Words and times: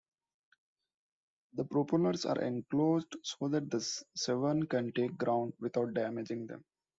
The 1.53 1.63
propellers 1.63 2.25
are 2.25 2.41
enclosed 2.41 3.17
so 3.21 3.49
that 3.49 3.69
the 3.69 3.79
Severn 4.15 4.65
can 4.65 4.91
take 4.93 5.15
ground 5.15 5.53
without 5.59 5.93
damaging 5.93 6.47
them. 6.47 6.65